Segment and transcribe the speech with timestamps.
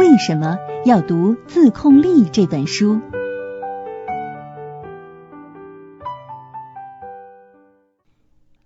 [0.00, 0.56] 为什么
[0.86, 3.02] 要读《自控力》这本书？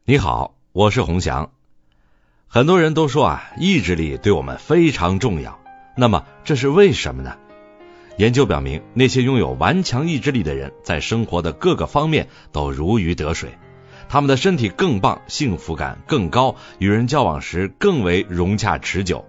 [0.05, 1.51] 你好，我是洪翔。
[2.47, 5.59] 很多人都说啊，意志力对我们非常重要。
[5.97, 7.37] 那么这是为什么呢？
[8.17, 13.59] 研究表明，那些拥有顽强意志力的人，在生活的各个方面都如鱼得水，
[14.09, 19.25] 他们的身体更棒，幸福感更高，与人交往时更为融洽持久。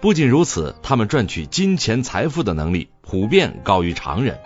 [0.00, 4.38] 不仅如此，他们赚取金钱财富的能力普遍高于常人，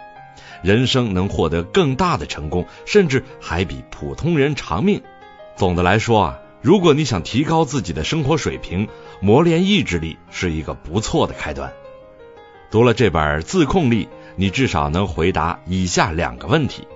[0.63, 5.03] 人生能获得更大的成功，甚至还比普通人长命。
[5.55, 8.89] 总的来说啊，如果你想提高自己的生活水平，
[9.21, 11.71] 磨练意志力是一个不错的开端。
[12.71, 16.89] 读了这本《自控力》，你至少能回答以下两个问题：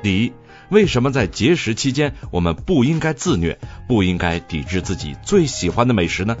[0.00, 0.32] 第一，
[0.68, 6.36] 为什么在节食期间我们不应该自虐，不应该抵制自己最喜欢的美食呢？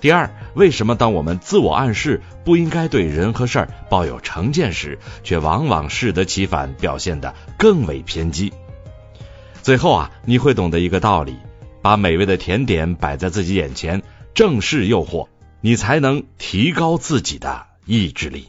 [0.00, 8.52] 第二，为什么当我们自我暗示不应该对人和事儿抱有成见时，却往往适得其反，表现得更为偏激？
[9.62, 11.36] 最后啊，你会懂得一个道理：
[11.80, 14.02] 把美味的甜点摆在自己眼前，
[14.34, 15.28] 正视诱惑，
[15.60, 18.48] 你才能提高自己的意志力。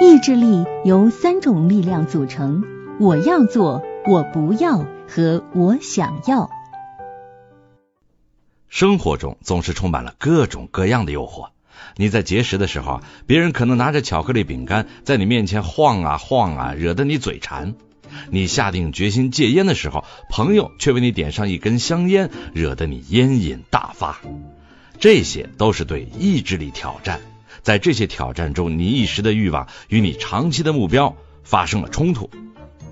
[0.00, 2.64] 意志力由三种力量组成：
[2.98, 6.48] 我要做，我不要和我想要。
[8.74, 11.50] 生活中总是充满了各种各样的诱惑。
[11.94, 17.74] 你在节食的时候，别人可能拿着巧克力饼干在你面前晃啊晃啊，惹得你嘴馋；
[18.32, 24.20] 你下定决心戒烟的时候，朋友却为你点上一根香烟，惹得你烟瘾大发。
[24.98, 27.20] 这些都是对意志力挑战。
[27.62, 32.28] 在这些挑战中，你一时的欲望与你长期的目标发生了冲突。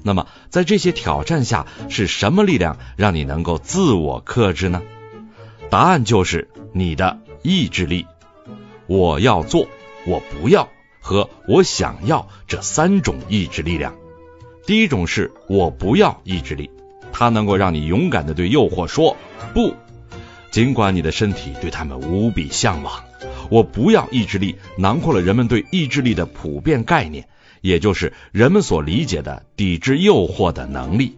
[0.04, 4.80] 那么，在这些挑战下，是什么力量让你能够自我克制呢？
[5.72, 8.04] 答案就是你的意志力。
[8.86, 9.66] 我要做，
[10.06, 10.68] 我不要
[11.00, 13.94] 和我想要这三种意志力量。
[14.66, 16.70] 第一种是我不要意志力，
[17.10, 19.16] 它能够让你勇敢的对诱惑说
[19.54, 19.74] 不，
[20.50, 23.02] 尽管你的身体对他们无比向往。
[23.48, 27.26] 我不要意志力囊括了人们对意志力的普遍概念，
[27.62, 31.16] 也就是人们所理解的抵制诱惑的能力。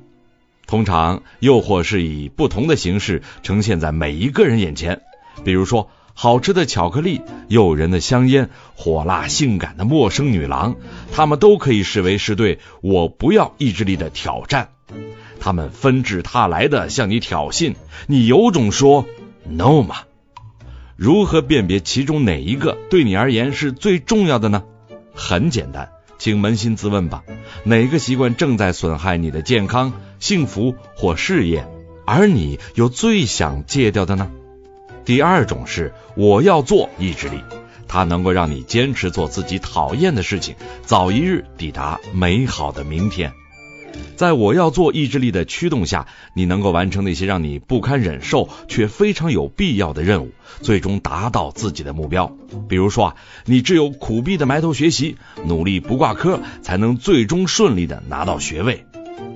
[0.66, 5.02] 通常，诱惑是以不同的形式呈现在每一个人眼前。
[5.44, 10.76] 比如说，好吃的巧克力、诱人的香烟、火辣性感的陌生女郎，
[11.12, 14.70] 他们都可以视为是对我不要意志力的挑战。
[15.40, 17.74] 他们纷至沓来的向你挑衅，
[18.06, 19.06] 你有种说
[19.44, 19.96] no 吗？
[20.96, 24.62] 如何辨别其中哪一个对你而言是最重要的呢？
[25.12, 25.90] 很简单。
[26.18, 27.22] 请扪心自问吧，
[27.64, 31.66] 哪个习惯正在损害你的健康、幸福或事业，
[32.06, 34.30] 而你又最想戒掉的呢？
[35.04, 37.40] 第二种是我要做意志力，
[37.88, 40.54] 它能够让你坚持做自己讨厌的事情，
[40.86, 43.32] 早一日抵达美好的明天。
[44.16, 52.36] 在我要做意志力的驱动下，你能够完成那些让你不堪忍受却非常有必要的任务，最终达到自己的目标。
[52.68, 58.84] 比如说啊，你只有苦逼的埋头学习，努力不挂科，才能最终顺利的拿到学位。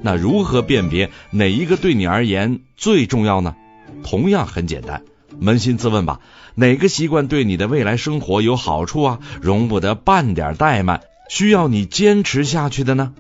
[0.03, 3.57] 那如何辨别哪一个对你而言最重要呢？
[4.05, 5.03] 同样很简单，
[5.41, 6.21] 扪心自问吧，
[6.55, 9.19] 哪个习惯对你的未来生活有好处啊？
[9.43, 13.13] 容不得半点怠慢，需要你坚持下去的呢？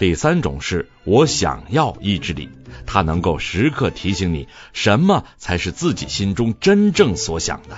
[0.00, 2.48] 第三种是我想要意志力，
[2.86, 7.76] 它能够时刻提醒你什么才是自己心中真正所想的。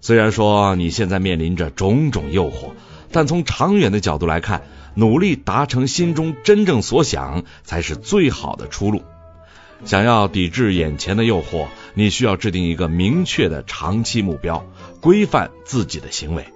[0.00, 2.70] 虽然说你现在面临着种种诱惑，
[3.10, 4.62] 但从长远的角度来看，
[4.94, 9.02] 努力达成心中真正所想才是最好的出路。
[9.84, 14.64] 想要抵制眼前的诱惑，你需要制定一个明确的长期目标，
[15.00, 16.46] 规范自己的行为。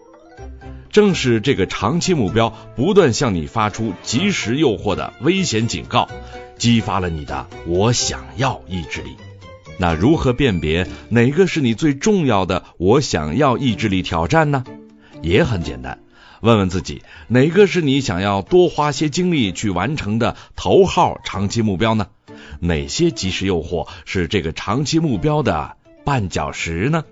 [0.97, 6.09] 正是这个长期目标不断向你发出及时诱惑的危险警告，
[6.57, 9.15] 激发了你的我想要意志力。
[9.77, 14.65] 那如何辨别哪个是你最重要的我想要意志力挑战呢？
[15.21, 15.99] 也很简单，
[16.41, 22.07] 问问自己，哪个是你想要多花些精力去完成的头号长期目标呢？
[22.61, 25.77] 哪些及时诱惑是这个长期目标的
[26.07, 27.05] 绊脚石呢？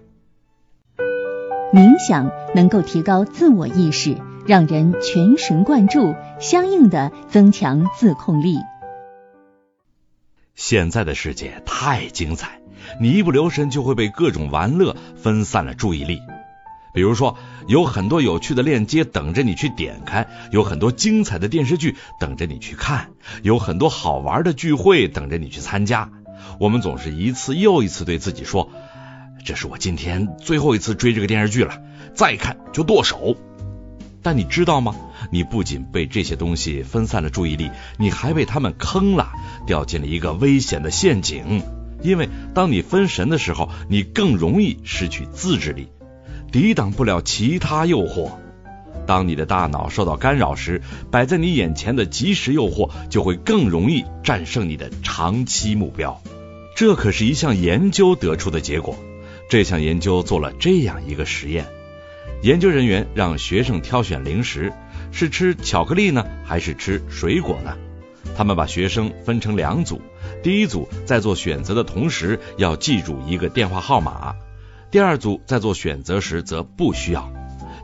[1.75, 4.17] 冥想能够提高自我意识，
[4.47, 8.59] 让人全神贯注，相应的增强自控力。
[10.55, 12.61] 现在的世界太精彩，
[13.00, 16.21] 你一不留神就会被各种玩乐分散了注意力。
[16.94, 17.37] 比如说，
[17.67, 23.09] 有很多有趣的链接等着你去点开，有很多精彩的电视剧等着你去看，
[23.43, 26.12] 有很多好玩的聚会等着你去参加。
[26.61, 28.71] 我们总是一次又一次对自己说。
[29.44, 31.82] 这是我今天最后一次追这个电视剧了，
[32.14, 33.37] 再看就剁手。
[34.23, 34.96] 但你知道吗？
[35.31, 39.32] 你不仅被这些东西分散了注意力，你还被他们坑了，
[39.67, 41.62] 掉进了一个危险的陷阱。
[42.02, 45.88] 因为当你分神的时候，你更容易失去自制力，
[46.50, 48.31] 抵挡不了其他诱惑。
[49.06, 50.81] 当你的大脑受到干扰时，
[51.11, 56.23] 摆在你眼前的即时诱惑就会更容易战胜你的长期目标。
[56.75, 58.97] 这可是一项研究得出的结果。
[59.54, 61.64] 这项研究做了这样一个实验。
[62.42, 64.72] 研究人员让学生挑选零食，
[65.12, 67.76] 是吃巧克力呢，还是吃水果呢？
[68.36, 70.02] 他们把学生分成两组，
[70.42, 74.34] 第一组在做选择的同时要记住一个电话号码，
[74.90, 77.32] 第二组在做选择时则不需要。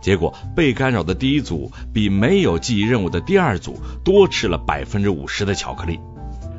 [0.02, 6.00] 结果被干扰的第一组比没有记忆任务的第二组多吃了百分之五十的巧克力。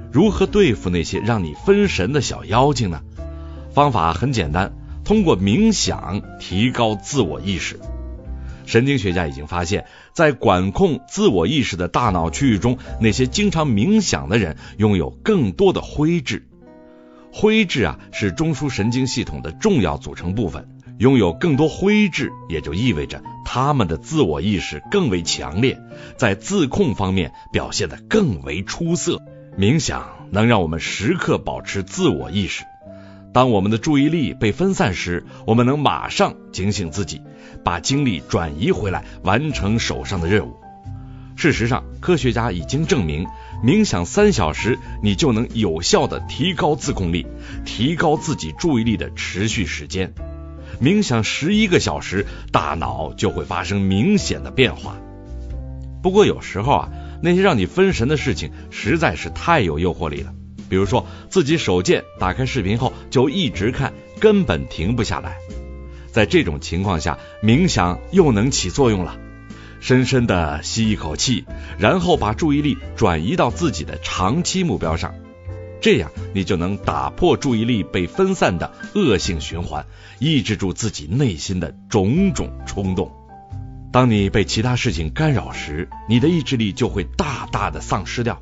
[0.09, 3.01] 如何对付那些让你分神的小妖精呢？
[3.73, 4.73] 方法很简单，
[5.03, 7.79] 通过冥想提高自我意识。
[8.65, 16.47] 神经学家已经发现，在管控自我意识的大脑区域中，那些经常冥想的人拥有更多的灰质。
[17.33, 20.69] 灰质啊，是中枢神经系统的重要组成部分。
[20.99, 25.81] 拥有更多灰质，也就意味着他们的自我意识更为强烈，
[26.15, 29.19] 在自控方面表现得更为出色。
[29.57, 32.65] 冥想能让我们时刻保持自我意识。
[33.33, 37.21] 当我们的注意力被分散时，我们能马上警醒自己，
[37.63, 40.57] 把精力转移回来，完成手上的任务。
[41.37, 43.25] 事实上，科学家已经证明，
[43.63, 47.25] 冥想三小时，你就能有效的提高自控力，
[47.65, 50.13] 提高自己注意力的持续时间。
[50.81, 54.97] 冥想十一个小时，大脑就会发生明显的变化。
[56.03, 56.89] 不过有时候啊，
[57.23, 60.33] 那些让你分神的事情实在是太有诱惑力了。
[60.71, 63.91] 比如说，自己手贱，打开视频后就一直看，
[64.21, 65.35] 根本停不下来。
[66.13, 69.17] 在这种情况下，冥想又能起作用了。
[69.81, 71.43] 深深的吸一口气，
[71.77, 75.13] 然后把注意力转移到自己的长期目标上，
[75.81, 79.85] 这样你就能打破注意力被分散的恶性循环，
[80.19, 83.11] 抑制住自己内心的种种冲动。
[83.91, 88.41] 当你被其他事情干扰时，你的意志力就会大大的丧失掉。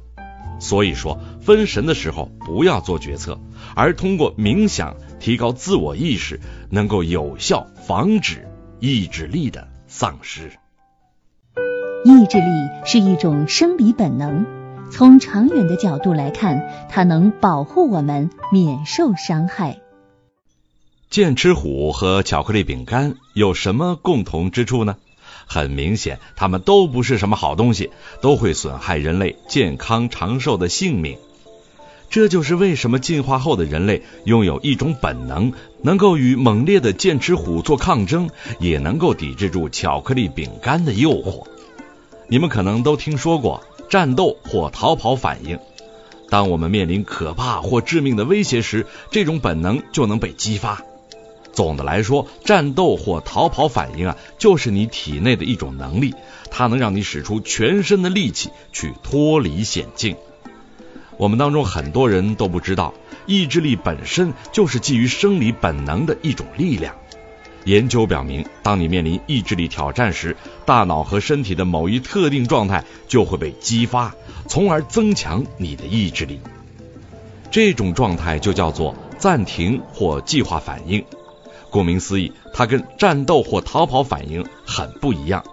[0.62, 3.40] 所以说，分神的时候不要做决策，
[3.76, 6.40] 而通过冥想提高自我意识，
[6.70, 8.48] 能够有效防止
[8.80, 10.52] 意志力的丧失。
[12.06, 12.46] 意志力
[12.86, 14.46] 是一种生理本能，
[14.92, 19.80] 从长远的角度来看，它能保护我们免受伤害。
[21.10, 24.98] 剑齿虎和巧克力饼干有什么共同之处呢？
[25.48, 27.90] 很明显，它们都不是什么好东西，
[28.22, 31.18] 都会损害人类健康长寿的性命。
[32.10, 35.54] 这就是为什么进化后的人类拥有一种本能，
[35.84, 38.30] 能够与猛烈的剑齿虎做抗争，
[38.60, 41.46] 也能够抵制住巧克力饼干的诱惑。
[42.28, 45.60] 你们可能都听说过战斗或逃跑反应。
[46.30, 50.84] 当我们面临可怕或致命的威胁时，这种本能就能被激发。
[51.54, 56.14] 总的来说，战斗或逃跑反应啊，就是你体内的一种能力，
[56.50, 60.16] 它能让你使出全身的力气去脱离险境。
[61.20, 62.94] 我们当中很多人都不知道，
[63.26, 66.96] 意志力本身就是基于生理本能的一种力量。
[67.66, 74.16] 研究表明，当你面临意志力挑战时，大脑和身体的某一特定状态就会被激发，
[74.48, 76.40] 从而增强你的意志力。
[77.52, 81.04] 这种状态就叫做暂停或计划反应。
[81.70, 85.44] 顾名思义，它跟战斗或逃跑反应很不一样。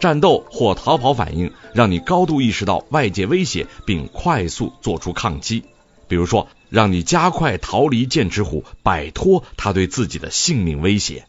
[0.00, 5.64] 战斗或逃跑反应让你高度意识到外界威胁，并快速做出抗击，
[6.08, 11.22] 比如说让你加快逃离剑齿虎，摆脱它对自己的性命威胁；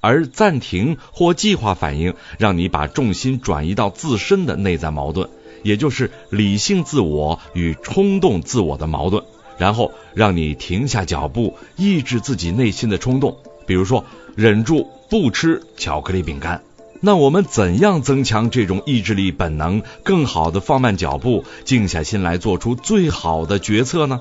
[0.00, 5.28] 而暂停或计划反应让你把重心转移到自身的内在矛盾，
[5.62, 9.24] 也就是理性自我与冲动自我的矛盾，
[9.58, 13.38] 然后让你停下脚步，抑制自己内心的冲动。
[13.66, 16.62] 比如说，忍住不吃巧克力饼干。
[17.00, 24.20] 那我们怎样增强这种意志力本能，更好的放慢脚步，静下心来做出最好的决策呢？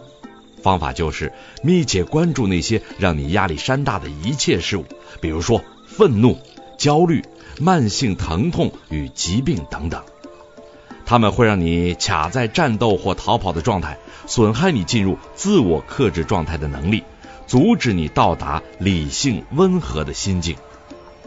[0.62, 4.86] 方法就是密切关注那些让你压力山大的一切事物，
[5.22, 6.38] 比如说愤怒、
[6.78, 7.24] 焦虑、
[7.60, 10.04] 慢性疼痛与疾病等等。
[11.06, 17.04] 他们会让你卡在战斗或逃跑的状态，损害你进入自我克制状态的能力。
[17.48, 20.58] 阻止你到达理性温和的心境。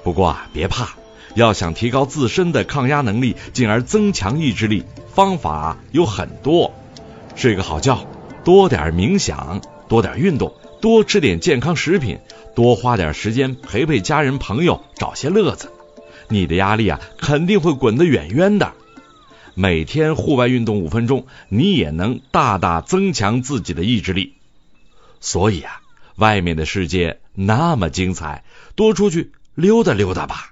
[0.04, 0.90] 不过啊，别怕，
[1.34, 4.84] 要想提高自身的抗压能力，进而增强意志力，
[5.14, 6.72] 方法有很多。
[7.36, 8.06] 睡个好觉，
[8.44, 12.18] 多点冥想，多点运动，多吃点健康食品，
[12.54, 15.70] 多花点时间陪陪家人朋友，找些乐子，
[16.28, 18.72] 你的压力啊肯定会滚得远远的。
[19.54, 24.34] 每天户外运动五分钟，你也能大大增强自己的意志力。
[25.20, 25.80] 所以啊，
[26.16, 28.44] 外面的世界那么精彩，
[28.74, 30.49] 多出去溜达溜达吧。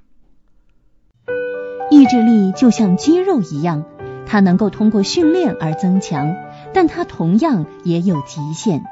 [1.90, 3.84] 意志力就像肌肉一样，
[4.26, 6.36] 它能够通过训练而增强，
[6.74, 8.84] 但它同样也有极限。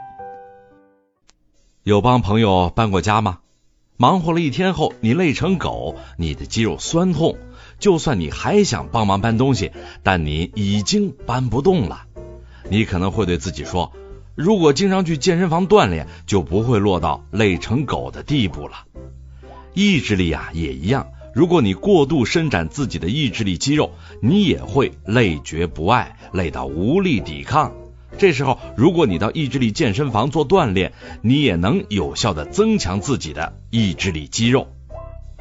[1.82, 3.40] 有帮朋友搬过家吗？
[3.98, 7.36] 忙活了一天后，你累成狗，你的肌肉酸痛。
[7.78, 9.72] 就算你还想帮忙搬东西，
[10.02, 12.04] 但你已经搬不动了。
[12.70, 13.92] 你可能会对自己说
[14.34, 18.86] ：“如果经常去健身房锻炼，就不会落到累成狗的地步了。”
[19.74, 21.08] 意志力啊，也一样。
[21.36, 23.90] 如果你过度伸展自己的意志力肌肉，
[24.22, 27.74] 你也会累觉不爱，累到无力抵抗。
[28.16, 34.68] 这时候，如果你到意志力健身房做锻炼，你也能有效的增强自己的意志力肌肉。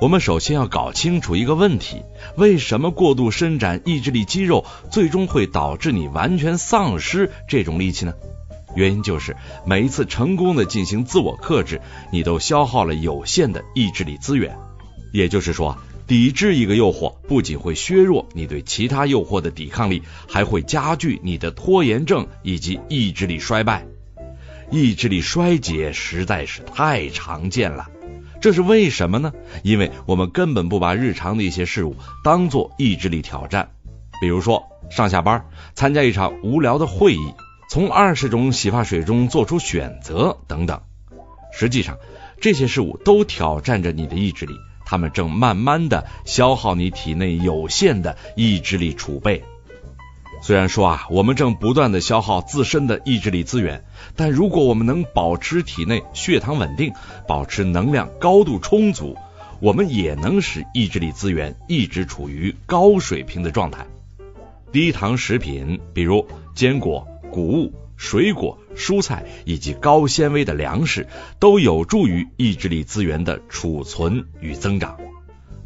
[0.02, 2.02] 我们首先要搞清楚一个问题：
[2.36, 8.14] 为什么过度伸展意志力肌肉，最终会导致你完全丧失这种力气呢？
[8.76, 11.80] 原因就是每一次成功的进行自我克制，
[12.12, 14.58] 你都消耗了有限的意志力资源。
[15.16, 23.86] 也就是说，抵制一个诱惑，不仅会削弱你对其他诱惑的抵抗力，还会加剧你的拖延症以及意志力衰败。
[24.70, 27.90] 意志力衰竭实在是太常见了。
[28.42, 29.32] 这是为什么呢？
[29.64, 33.70] 因为我们根本不把日常的一些事物当做意志力挑战，
[34.20, 35.46] 比如说上下班、
[35.76, 37.34] 参加一场无聊的会议、
[37.70, 40.82] 从二十种洗发水中做出选择等等。
[41.54, 41.98] 实际上，
[42.42, 44.54] 这些事物都挑战着你的意志力，
[44.86, 49.44] 它们正慢慢的消耗你体内有限的意志力储备。
[50.42, 53.84] 虽然说啊，我们正不断的消耗自身的意志力资源，
[54.16, 56.94] 但如果我们能保持体内血糖稳定，
[57.28, 59.18] 保持能量高度充足，
[59.60, 63.88] 我们也能使意志力资源一直处于高水平的状态。
[64.72, 71.08] 低糖食品，比如坚果、谷物、水果、蔬菜以及高纤维的粮食，
[71.40, 74.98] 都有助于意志力资源的储存与增长。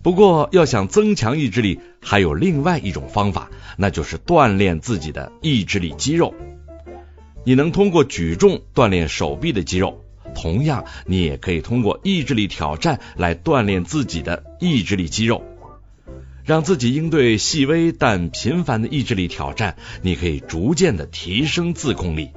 [0.01, 6.33] 不过，要想增强意志力，还有另外一种方法，那就是锻炼自己的意志力肌肉。
[7.45, 10.05] 你能通过举重锻炼手臂的肌肉，
[10.35, 15.43] 同样，你也可以通过意志力挑战来锻炼自己的意志力肌肉，
[16.49, 19.75] 让自己应对细微但频繁的意志力挑战。
[20.01, 22.31] 你可以逐渐的提升自控力。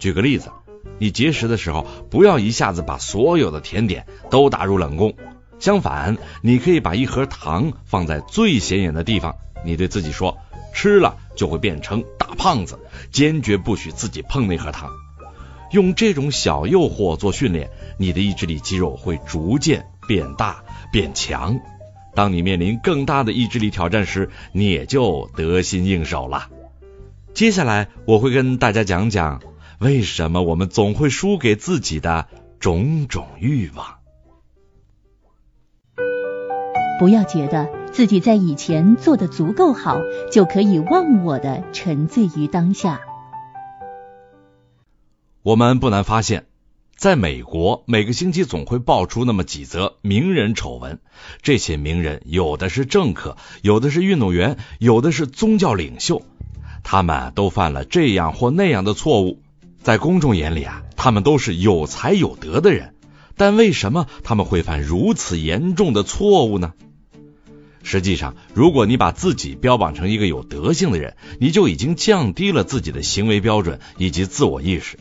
[0.00, 0.50] 举个例子，
[0.98, 5.14] 你节食的时候，不要一下子把所有的甜点都打入冷宫。
[5.60, 9.36] 相反，你可以把一盒糖放在最显眼的地方。
[9.64, 10.36] 你对自己说，
[10.74, 12.80] 吃了就会变成大胖子，
[13.12, 14.90] 坚决不许自己碰那盒糖。
[15.70, 17.70] 用这种小诱惑做训练，
[18.00, 21.60] 你的意志力肌肉会逐渐变大变强。
[22.14, 26.48] 当你面临更大的意志力挑战时，你也就得心应手了。
[27.32, 29.42] 接下来我会跟大家讲讲，
[29.80, 32.28] 为什么我们总会输给自己的
[32.60, 33.96] 种种欲望。
[37.00, 43.00] 不要觉得自己在以前做的足够好，就可以忘我的沉醉于当下。
[45.42, 46.46] 我们不难发现，
[46.96, 51.00] 在美国，每个星期总会爆出那么几则名人丑闻。
[51.42, 56.22] 这些名人有的是政客，有的是运动员，有的是宗教领袖，
[56.82, 59.42] 他们都犯了这样或那样的错误。
[59.82, 62.94] 在公众眼里啊，他们都是有才有德的人。
[63.36, 66.72] 但为什么他们会犯如此严重的错误呢？
[67.82, 74.98] 实际上，如果你把自己标榜成一个有德性的人，你就已经降低了自己的行为标准以及自我意识。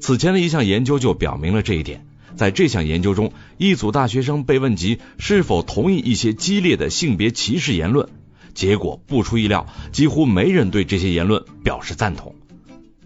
[0.00, 2.06] 此前的一项研究就表明了这一点。
[2.36, 8.08] 在这项研究中，一组大学生被问及是否同意一些激烈的性别歧视言论，
[8.54, 12.36] 结果不出意料，几乎没人对这些言论表示赞同。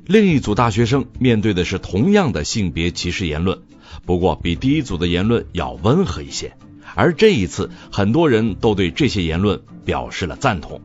[0.04, 3.61] 另一组大学生面对的是同样的性别歧视言论。
[4.04, 6.52] 不过，比第一组的言论要温和一些。
[6.94, 10.82] 而这一次，很多人都对这些言论表示了赞同。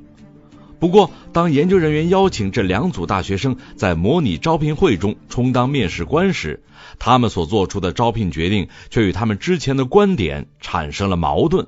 [0.79, 6.61] 不过，当研究人员邀请这两组大学生在模拟招聘会中充当面试官时，
[6.99, 11.67] 他们所做出的招聘决定却与他们之前的观点产生了矛盾。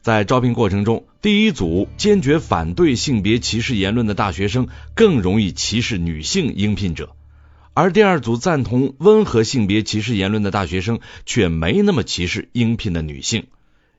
[0.00, 7.10] 在招聘过程中，第一组坚决反对性别歧视言论的大学生更容易歧视女性应聘者。
[7.74, 13.46] 而第二组赞同温和性别歧视言论的大学生却没那么歧视应聘的女性。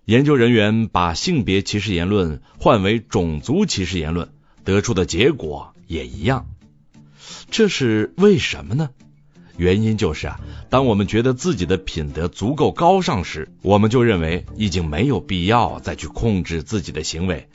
[0.09, 4.29] 研究人员把性别歧视言论换为种族歧视言论，
[4.63, 6.47] 得出的结果也一样。
[7.51, 8.89] 这是为什么呢？
[9.55, 17.47] 原因就是啊，当我们觉得自己的品德足够高尚时，我们就认为已经没有必要再去控制自己的行为。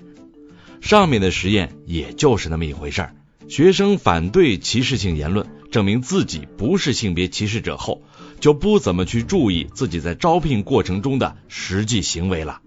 [0.81, 3.17] 上面的实验也就是那么一回事儿。
[3.49, 8.03] 学生反对歧视性言论，证明自己不是性别歧视者后，
[8.45, 12.61] 就不怎么去注意自己在招聘过程中的实际行为了。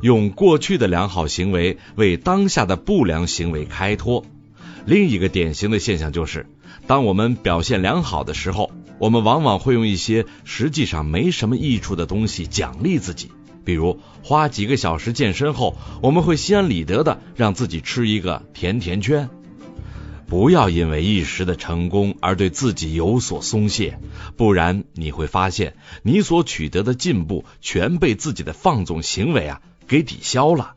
[0.00, 4.24] 用过去的良好行为为当下的不良行为开脱。
[4.86, 6.46] 另一个典型的现象就是。
[6.86, 13.30] 当我们表现良好的时候，我们往往会用一些实际上没什么益处的东西奖励自己，
[13.66, 19.28] 比如花几个小时健身后，我们会心安理得的让自己吃一个甜甜圈。
[20.34, 24.00] 不要因为一时的成功而对自己有所松懈，
[24.36, 30.74] 不然你会发现你所取得的进步全被自己的放纵行为啊给抵消了。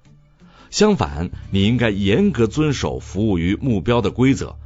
[0.69, 4.57] 相反，你应该严格遵守服务于目标的规则。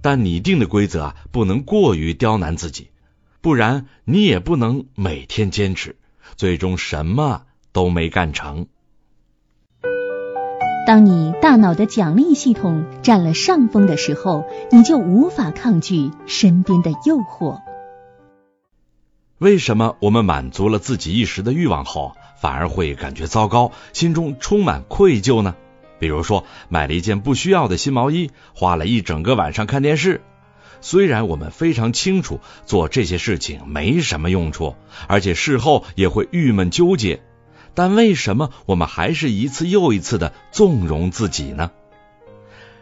[0.00, 2.88] 但拟定的规则啊，不能过于刁难自己，
[3.42, 5.96] 不然你也不能每天坚持，
[6.36, 7.42] 最终什么
[7.72, 8.68] 都没干成。
[10.90, 17.60] 当你大脑的奖励系统占了上风的时候，你就无法抗拒身边的诱惑。
[19.38, 25.54] 为什么我们满足了自己一时的欲望后，反而会感觉糟糕，心中充满愧疚呢？
[26.00, 30.20] 比如说，买了一件不需要的新毛衣，花了一整个晚上看电视。
[30.80, 34.74] 虽然我们非常清楚做这些事情没什么用处，
[35.06, 37.22] 而且事后也会郁闷纠结，
[37.74, 41.70] 但为什么我们还是一次又一次的纵容自己呢？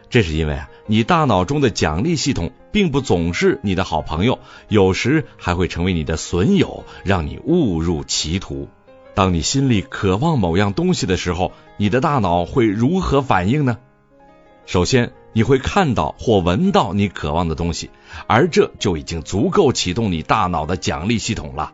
[0.09, 8.67] 这是因为啊，你大脑中的奖励系统并不总是你的好朋友，有时还会成为你的损友，让你误入歧途。
[9.13, 13.77] 当你心里渴望某样东西的时候，你的大脑会如何反应呢？
[14.65, 17.91] 首先，你会看到或闻到你渴望的东西，
[18.27, 21.73] 而这就已经足够启动你大脑的奖励系统了。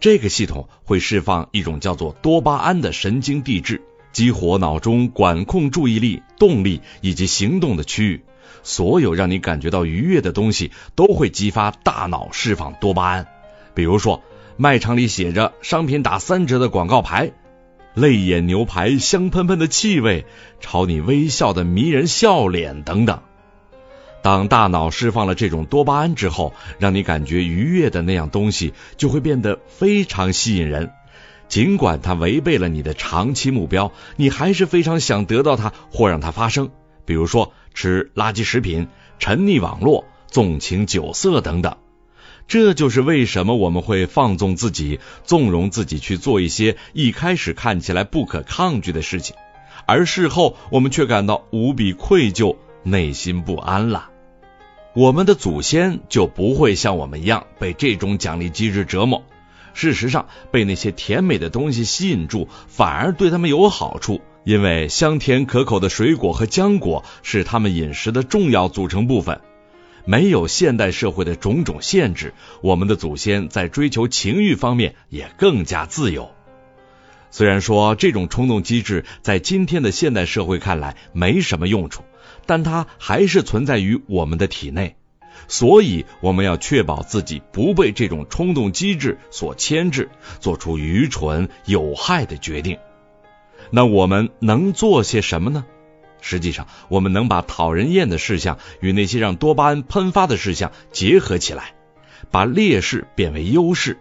[0.00, 3.82] 这个系统会释放一种叫做多巴胺的神经递质，
[4.12, 8.24] 激活脑中管控注意力、动力以及行动的区域。
[8.62, 13.26] 所有让你感觉到愉悦的东西都会激发大脑释放多巴胺，
[13.74, 14.22] 比如说。
[14.56, 17.32] 卖场里写着商品打三折的广告牌，
[17.92, 20.26] 泪眼牛排香喷喷的气味，
[20.60, 23.20] 朝你微笑的迷人笑脸等等。
[24.24, 30.92] 当大脑释放了这种多巴胺之后，让你感觉愉悦的那样东西就会变得非常吸引人。
[31.46, 36.70] 尽管它违背了你的长期目标，你还是非常想得到它或让它发生。
[37.04, 41.76] 比如说吃垃圾食品、沉溺网络、纵情酒色等等。
[42.48, 49.36] 这就是为什么我们会放纵自己、纵容自己去做一些一开始看起来不可抗拒的事情，
[49.86, 54.12] 而事后我们却感到无比愧疚、内心不安了。
[54.94, 59.24] 我们的祖先就不会像我们一样被这种奖励机制折磨。
[59.72, 69.40] 事实上，被那些甜美的东西吸引住，反而对他们有好处，因为香甜可口的水果和浆果是他们饮食的重要组成部分。
[70.04, 76.30] 没有现代社会的种种限制，我们的祖先在追求情欲方面也更加自由。
[77.32, 82.04] 虽然说这种冲动机制在今天的现代社会看来没什么用处，
[82.46, 84.96] 但它还是存在于我们的体内。
[85.48, 90.08] 所以，我们要确保自己不被这种冲动机制所牵制，
[90.40, 92.78] 做出愚蠢有害的决定。
[93.70, 95.64] 那我们能做些什么呢？
[96.20, 101.74] 实际上，我们能把讨人厌的事项与那些让多巴胺喷发的事项结合起来，
[102.30, 103.98] 把劣势变为优势。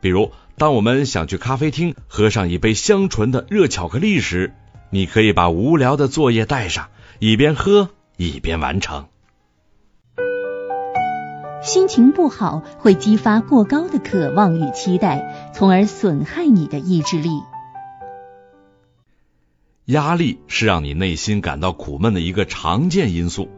[0.00, 4.52] 比如，当我们想去咖啡厅喝上一杯香醇的热巧克力时，
[4.94, 9.06] 你可以把无聊的作业带上，一边喝一边完成。
[11.62, 17.30] 心情不好会激发过高的渴望与期待，从而损害你的意志力。
[19.86, 23.48] 压力是让你内心感到苦闷的一个常见因素，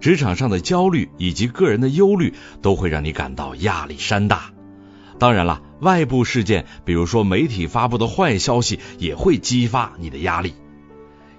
[0.00, 4.52] 职场上的焦虑以及个人的忧虑都会让你感到压力山大。
[5.18, 10.54] 当然了，外部事件，比如说媒体发布的坏消息，也会激发你的压力。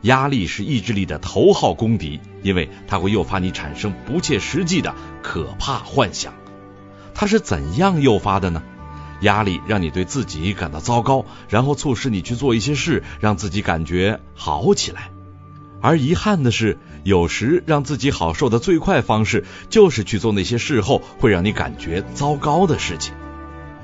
[0.05, 6.33] 压力是意志力的头号公敌，因为它会诱发你产生不切实际的可怕幻想。
[7.13, 8.63] 它是怎样诱发的呢？
[9.21, 15.09] 压力让你对自己感到糟糕，然后促使你去做一些事，让自己感觉好起来。
[15.81, 23.13] 而遗憾的是，有时让自己好受的最快方式，就是去做那些事后会让你感觉糟糕的事情。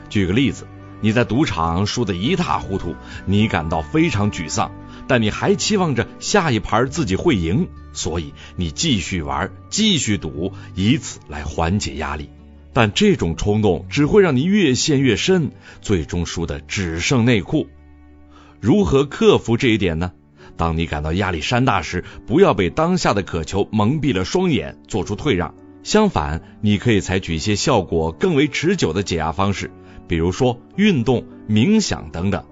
[0.09, 0.67] 举个例子，
[1.01, 4.71] 你在赌场输得一塌糊涂，你感到非常沮丧，
[5.07, 12.29] 但你还期望着下一盘自己会赢，所以你继续玩，继续赌，以此来缓解压力。
[12.73, 17.67] 但这种冲动只会让你越陷越深，最终输的只剩内裤。
[18.61, 20.13] 如何克服这一点呢？
[20.55, 25.55] 当你感到压力山大时，不要被当下的渴求蒙蔽了双眼，做出退让。
[25.83, 29.71] 相反，你可以采取一些效果更为持久的解压方式，
[30.11, 32.43] 比如说运动、冥想等等。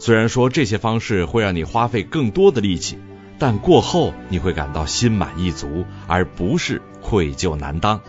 [0.00, 2.98] 虽然说这些方式会让你花费更多的力气，
[3.38, 8.00] 但过后你会感到心满意足，而不是愧疚难当。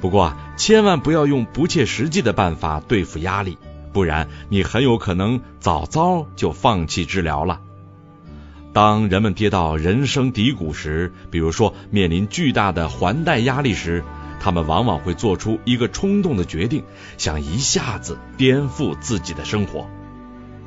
[0.00, 3.58] 不过啊，千万不要用不切实际的办法对付压力，
[3.92, 7.60] 不然你很有可能早早就放弃治疗了。
[8.72, 14.02] 当人们跌到人生低谷时，比如说面临巨大的还贷压力时，
[14.44, 16.84] 他们往往会做出一个冲动的决定，
[17.16, 19.88] 想一下子颠覆自己的生活。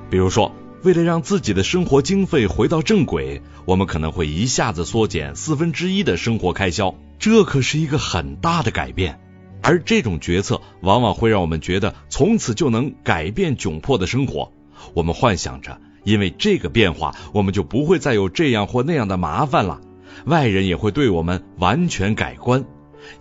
[0.10, 9.20] 比如说，为了让自己的生活经费回到正轨，我们可能会一下子缩减四分之一的生活开销，这可是一个很大的改变。
[9.62, 14.52] 而这种决策往往会让我们觉得从此就能改变窘迫的生活，
[14.96, 15.80] 我们幻想着。
[16.04, 19.82] 因为这个变化，我们就不会再有这样或那样的麻烦了。
[20.26, 22.66] 外人也会对我们完全改观。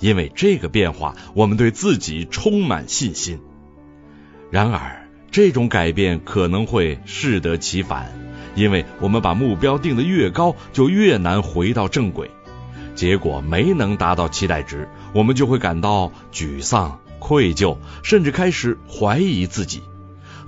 [0.00, 3.40] 因为这个变化，我们对自己充满信心。
[4.50, 8.12] 然而，这种改变可能会适得其反，
[8.54, 12.30] 因为我们把目标定得越高，就越难回到正轨。
[12.94, 19.82] 结果没能达到期待值，我们就会感到沮丧、愧疚，甚至开始怀疑自己。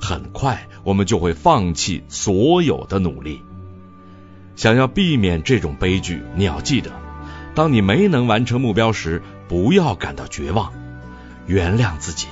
[0.01, 3.42] 很快，我们就会放弃所有的努力。
[4.57, 6.90] 想要避免这种悲剧，你要记得：
[7.58, 10.72] 当你没能完成目标时，不要感到绝望，
[11.48, 12.28] 原谅自己，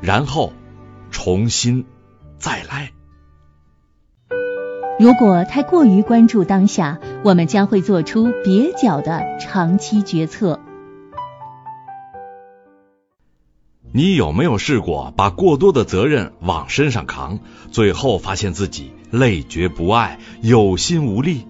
[0.00, 0.52] 然后
[1.12, 1.84] 重新
[2.38, 2.90] 再来。
[4.98, 10.58] 如果太过于关注当下，我们将会做出蹩脚的长期决策。
[13.92, 17.38] 你有没有试过把过多的责任往身上扛，
[17.70, 21.46] 最后发现自己累觉不爱、有心无力？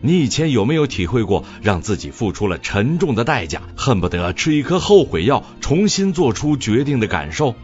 [0.00, 7.54] 你以前有没有体会过让自己付出了沉重的代价，恨不得吃一颗后悔药，重新做出决定的感受？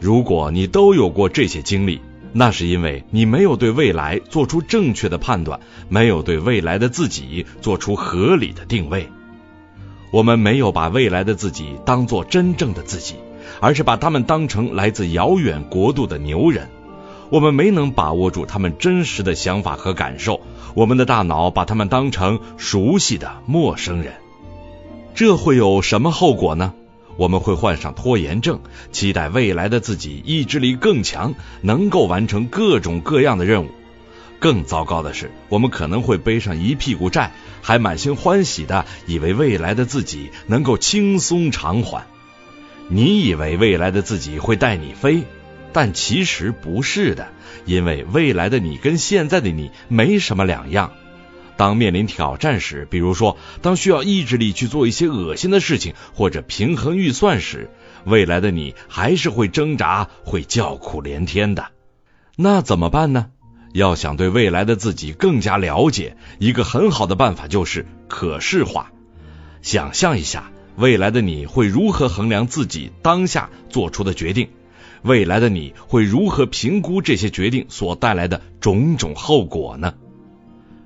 [0.00, 2.00] 如果你都有过这些经历，
[2.32, 9.08] 那是因为你没有对未来做出正确的判断，没有对未来的自己做出合理的定位。
[10.12, 13.16] 我们没有把未来的自己当做真正的自己，
[13.60, 16.68] 而是把他们当成来自遥远国度的牛人。
[17.30, 20.40] 我们没能把握住他们真实的想法和感受，
[20.74, 24.14] 我们的大脑把他们当成熟悉的陌生人。
[25.14, 26.74] 这会有什么后果呢？
[27.16, 28.60] 我们会患上拖延症，
[28.92, 33.68] 期待未来的自己意志力更强，能够完成各种各样的任务。
[34.38, 42.06] 更糟糕的是，我们可能会背上一屁股债，还满心欢喜的以为未来的自己能够轻松偿还。
[42.88, 45.24] 你以为未来的自己会带你飞，
[45.72, 47.28] 但其实不是的，
[47.64, 50.92] 因为未来的你跟现在的你没什么两样。
[51.56, 57.68] 当面临挑战时，比如说当需要意志力去做一些恶心的事情，或者平衡预算时，
[58.04, 61.66] 未来的你还是会挣扎，会叫苦连天的。
[62.36, 63.26] 那怎么办呢？
[63.74, 68.90] 要想对未来的自己更加了解，一个很好的办法就是可视化。
[69.60, 74.48] 想象一下，未来的你会如何衡量自己当下做出的决定？
[75.02, 79.94] 未来的你会如何评估这些决定所带来的种种后果呢？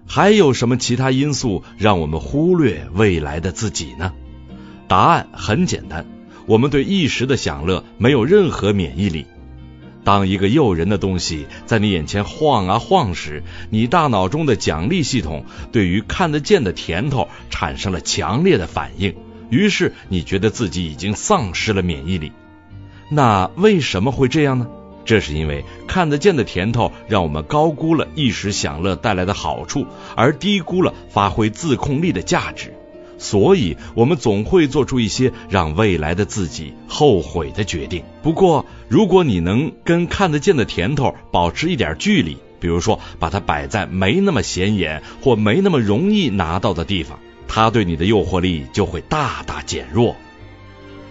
[0.06, 4.12] 还有什么其他因素让我们忽略未来的自己呢？
[4.86, 6.06] 答案很简单：
[6.46, 9.26] 我们对一时的享乐没有任何免疫力。
[10.04, 19.14] 当一个诱人的东西在你眼前晃啊晃时，你大脑中的奖励系统对于看得见的甜头产生了强烈的反应，
[19.48, 22.32] 于是你觉得自己已经丧失了免疫力。
[23.10, 24.66] 那为什么会这样呢？
[25.04, 29.86] 这是因为看得见的甜头让我们高估了一时享乐带来的好处，
[30.16, 32.72] 而低估了发挥自控力的价值。
[33.18, 38.02] 所以，我们总会做出一些让未来的自己后悔的决定。
[38.22, 50.16] 不过，如果你能跟看得见的甜头保持一点距离，比如说把它摆在没那么显眼或没那么容易拿到的地方，它对你的诱惑力就会大大减弱。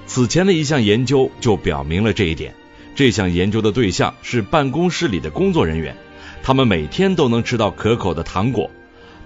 [0.05, 2.53] 此前的一项研究就表明了这一点。
[2.95, 5.95] 这项研究的对象是办公室里的工作人员，
[6.43, 8.69] 他们每天都能吃到可口的糖果。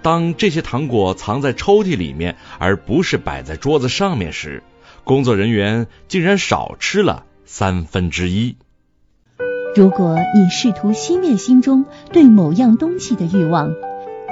[0.00, 4.62] 当这些糖果藏在抽屉里面，而不是摆在桌子上面时，
[5.04, 8.56] 工作人员竟然少吃了三分之一。
[9.74, 13.74] 如果你试图熄灭心中对某样东西的欲望，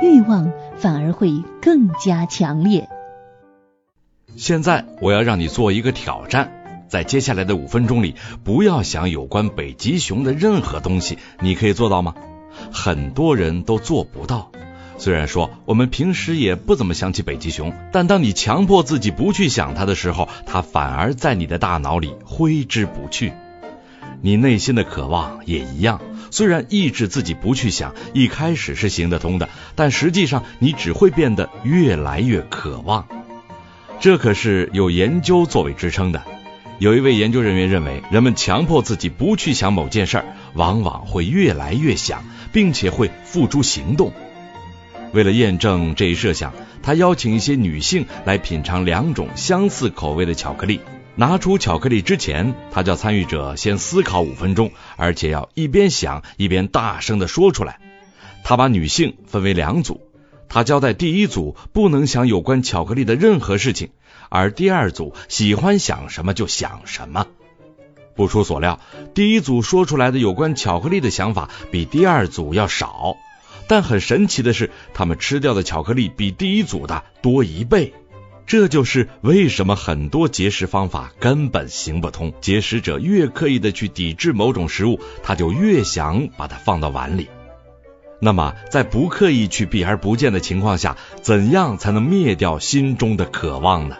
[0.02, 2.88] 欲望反而会更加强烈。
[4.36, 12.14] 现在我要让你做一个挑战，在接下来的五分钟里，不要想有关北极熊的任何东西，你可以做到吗？
[12.70, 14.52] 很多人都做不到。
[14.98, 23.32] 虽然说我们平时也不怎么想起北极熊，但当你强迫自己不去想它的时候，它反而在你的大脑里挥之不去。
[24.20, 33.06] 你内心的渴望也一样，虽然抑制自己不去想，一开始是行得通的，但实际上你只会变得越来越渴望。
[33.98, 36.22] 这可是有研究作为支撑的。
[36.78, 44.12] 有一位研究人员认为，人们强迫自己不去想某件事儿，往往会越来越想，并且会付诸行动。
[45.12, 50.80] 为了验证这一设想，他邀请一些女性来品尝两种相似口味的巧克力。
[51.14, 57.78] 拿出巧克力之前，他叫参与者先思考五分钟，而且要一边想一边大声的说出来。
[58.44, 60.02] 他把女性分为两组，
[60.48, 63.90] 他交代第一组不能想有关巧克力的任何事情。
[64.28, 67.26] 而第二组喜欢想什么就想什么。
[68.16, 68.80] 不出所料，
[69.14, 73.16] 第一组说出来的有关巧克力的想法比第二组要少，
[73.68, 77.92] 但很神奇的是，他们吃掉的巧克力比第一组的多一倍。
[78.46, 82.32] 这就是为什么很多节食方法根本行不通。
[82.40, 87.28] 节食者越刻意的去抵制某种食物，他就越想把它放到碗里。
[88.18, 93.96] 那么，在不刻意去避而不见的情况下，怎样才能灭掉心中的渴望呢？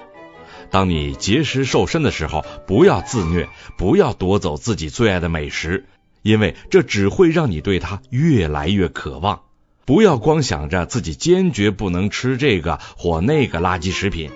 [0.71, 5.85] 当你节食瘦身的时候，不要自虐，不要夺走自己最爱的美食，
[6.23, 9.43] 因为这只会让你对它越来越渴望。
[9.85, 14.31] 不要光想着自己坚决不能吃这个或那个垃圾食品，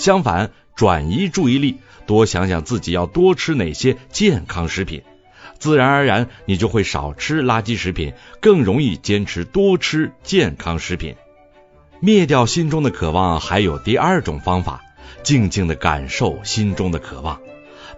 [0.00, 5.02] 相反，转移注意力，多想想自己要多吃哪些健康食品，
[5.58, 11.16] 自然而然你就会少吃垃圾食品，更容易坚持多吃健康食品。
[12.00, 14.82] 灭掉心中的渴望，还有第二种方法。
[15.22, 17.40] 静静的感受心中的渴望。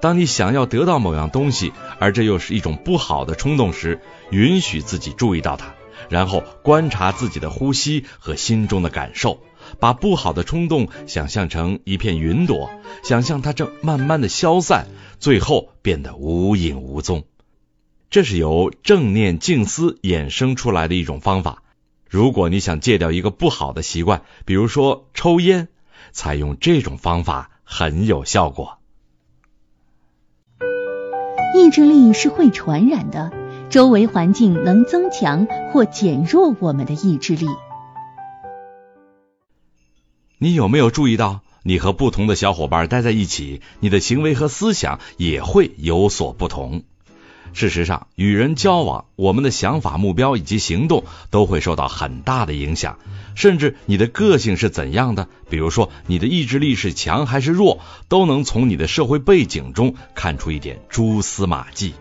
[0.01, 5.75] 当你想要得到某样东西，而这又是一种不好的冲动时，允许自己注意到它，
[6.09, 9.41] 然后观察自己的呼吸和心中的感受，
[9.79, 12.71] 把不好的冲动想象成一片云朵，
[13.03, 14.87] 想象它正慢慢的消散，
[15.19, 17.25] 最后变得无影无踪。
[18.11, 21.63] 这是由正念静思衍生出来的一种方法。
[22.09, 25.69] 如果你想戒掉一个不好的习惯，比如说抽烟。
[26.11, 28.79] 采用这种方法很有效果。
[31.55, 33.31] 意志力是会传染的，
[33.69, 37.47] 周围环境能增强或减弱我们的意志力。
[40.39, 46.85] 你有没有注意到，你和不同的小伙伴待在一起，你的行为和思想也会有所不同？
[47.53, 52.99] 事实上，与人交往，我们的想法、目标以及行动都会受到很大的影响。
[53.35, 61.95] 甚至你的个性是怎样的，比如说你的意志力是强还是弱，都能从你的社会背景中看出一点蛛丝马迹。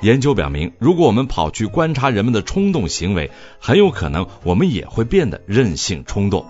[0.00, 6.46] 研究表明，如果我们跑去观察人们的冲动行为，很有可能我们也会变得任性冲动，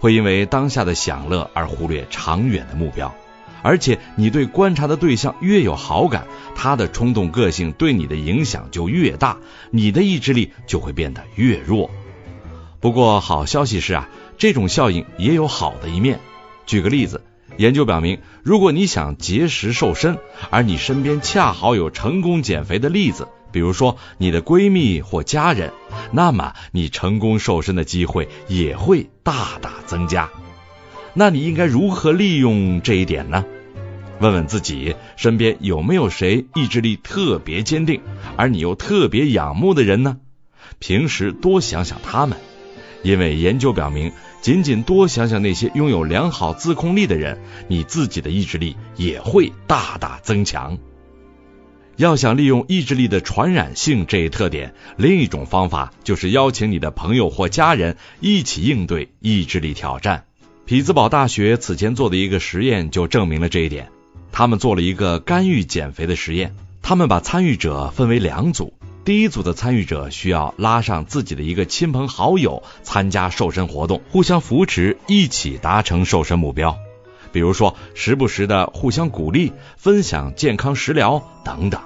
[0.00, 3.14] 会因为当下的享乐而忽略长远的目标。
[3.62, 9.38] 而且，你对观察的对象越有好感，他的冲动个性对你的影响就越大，
[9.70, 11.90] 你的意志力就会变得越弱。
[12.80, 16.18] 不过好消息是啊，这种效应也有好的一面。
[16.66, 17.22] 举个例子，
[17.56, 20.18] 研究表明，如果你想节食瘦身，
[20.50, 25.72] 而你身边恰好有成功减肥的例子，比如说你的闺蜜或家人，
[26.10, 30.30] 那么你成功瘦身的机会也会大大增加。
[31.14, 33.44] 那你应该如何利用这一点呢？
[34.20, 38.00] 问问自己，身边有没有谁意志力特别坚定，
[38.36, 40.18] 而你又特别仰慕的人呢？
[40.78, 42.38] 平时多想想他们。
[43.02, 50.78] 因为研究表明，仅仅多想想那些拥有良好自控力的人，你自己的意志力也会大大增强。
[51.96, 60.24] 要想利用意志力的传染性这一特点，另一种方法就是邀请你的朋友或家人一起应对意志力挑战。
[60.64, 63.90] 匹兹堡大学此前做的一个实验就证明了这一点。
[64.30, 68.72] 他们做了一个干预减肥的实验，他们把参与者分为两组。
[69.04, 76.78] 第一组的参与者需要拉上自己的一个亲朋好友参加瘦身活动，互相扶持，一起达成瘦身目标。
[77.32, 81.80] 比如说，时不时的互相鼓励，分享健康食疗等等。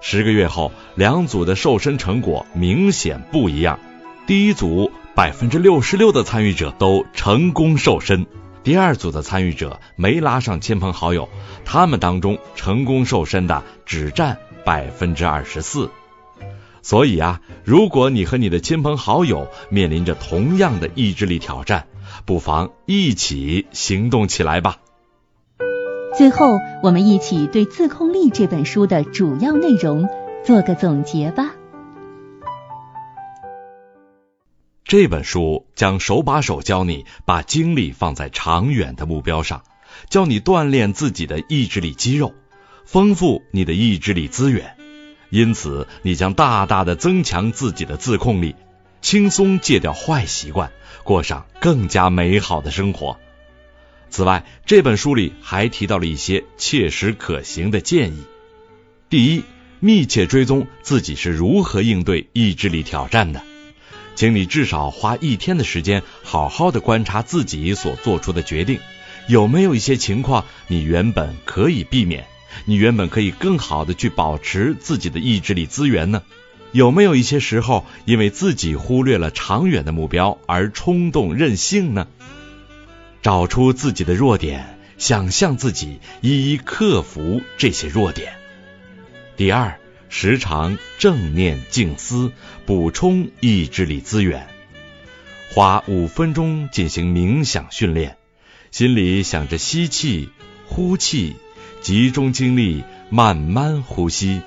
[0.00, 3.80] 十个月后，两组的瘦身成果明显不一样。
[4.26, 8.28] 第一组百分之六十六的参与者都成功瘦身，
[8.62, 11.28] 第二组的参与者没拉上亲朋好友，
[11.64, 15.90] 他们当中成功瘦身的只占百分之二十四。
[16.82, 21.88] 所以啊，如果你和你的亲朋好友面临着同样的意志力挑战，
[22.24, 24.76] 不妨一起行动起来吧。
[26.16, 30.08] 最后，我们一起对《自控力》这本书的主要内容
[30.44, 31.56] 做个总结吧。
[34.88, 39.62] 这本书将手把手教你把精力放在长远的目标上，
[40.08, 42.32] 教你锻炼自己的意志力肌肉，
[42.86, 44.78] 丰富你的意志力资源。
[45.28, 48.54] 因此，你将大大的增强自己的自控力，
[49.02, 50.72] 轻松戒掉坏习惯，
[51.04, 53.18] 过上更加美好的生活。
[54.08, 58.22] 此外，这本书里还提到了一些切实可行的建议。
[59.10, 59.44] 第一，
[59.80, 63.42] 密切追踪自己是如何应对意志力挑战的。
[64.18, 68.80] 请你至少花一天的时间，好好的观察自己所做出的决定，
[69.28, 72.26] 有没有一些情况你原本可以避免，
[72.64, 76.24] 你原本可以更好的去保持自己的意志力资源呢？
[76.72, 82.08] 有没有一些时候，因为自己忽略了长远的目标而冲动任性呢？
[83.22, 88.32] 找出自己的弱点，想象自己一一克服这些弱点。
[89.36, 89.78] 第二。
[90.10, 92.32] 时常正念静思，
[92.68, 94.46] 补充意志力资源。
[95.54, 98.18] 花五分钟进行冥想训练，
[98.70, 100.28] 心里想着吸气、
[100.66, 101.36] 呼气，
[101.80, 104.42] 集中精力慢慢呼吸。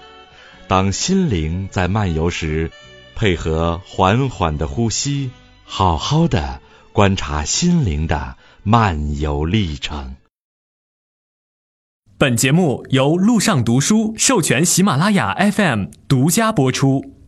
[0.68, 2.70] 当心灵在漫游时，
[3.16, 5.32] 配合缓缓的呼吸，
[5.64, 6.62] 好好的
[6.94, 10.16] 观察心灵的漫游历程。
[12.20, 17.21] 本节目由路上读书授权喜马拉雅 FM 独家播出。